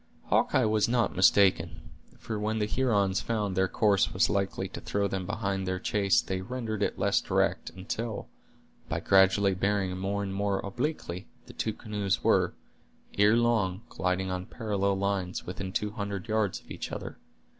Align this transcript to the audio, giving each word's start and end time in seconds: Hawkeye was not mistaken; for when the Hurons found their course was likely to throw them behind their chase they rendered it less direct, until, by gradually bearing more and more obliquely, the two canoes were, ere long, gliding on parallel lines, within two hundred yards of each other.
Hawkeye 0.29 0.65
was 0.65 0.89
not 0.89 1.15
mistaken; 1.15 1.91
for 2.17 2.39
when 2.39 2.57
the 2.57 2.65
Hurons 2.65 3.21
found 3.21 3.55
their 3.55 3.67
course 3.67 4.11
was 4.11 4.31
likely 4.31 4.67
to 4.69 4.81
throw 4.81 5.07
them 5.07 5.27
behind 5.27 5.67
their 5.67 5.77
chase 5.77 6.21
they 6.21 6.41
rendered 6.41 6.81
it 6.81 6.97
less 6.97 7.21
direct, 7.21 7.69
until, 7.69 8.27
by 8.89 8.99
gradually 8.99 9.53
bearing 9.53 9.95
more 9.95 10.23
and 10.23 10.33
more 10.33 10.57
obliquely, 10.61 11.27
the 11.45 11.53
two 11.53 11.73
canoes 11.73 12.23
were, 12.23 12.55
ere 13.19 13.37
long, 13.37 13.81
gliding 13.89 14.31
on 14.31 14.47
parallel 14.47 14.95
lines, 14.97 15.45
within 15.45 15.71
two 15.71 15.91
hundred 15.91 16.27
yards 16.27 16.59
of 16.61 16.71
each 16.71 16.91
other. 16.91 17.19